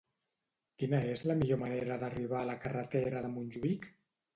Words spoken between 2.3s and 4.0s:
a la carretera de Montjuïc?